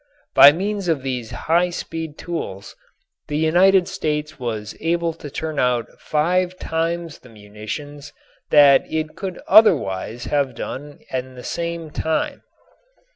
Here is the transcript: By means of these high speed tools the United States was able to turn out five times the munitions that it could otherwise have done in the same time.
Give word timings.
By 0.33 0.51
means 0.51 0.87
of 0.87 1.03
these 1.03 1.29
high 1.29 1.69
speed 1.69 2.17
tools 2.17 2.75
the 3.27 3.37
United 3.37 3.87
States 3.87 4.39
was 4.39 4.75
able 4.79 5.13
to 5.13 5.29
turn 5.29 5.59
out 5.59 5.85
five 6.01 6.57
times 6.57 7.19
the 7.19 7.29
munitions 7.29 8.11
that 8.49 8.81
it 8.91 9.15
could 9.15 9.39
otherwise 9.47 10.25
have 10.25 10.55
done 10.55 11.01
in 11.13 11.35
the 11.35 11.43
same 11.43 11.91
time. 11.91 12.41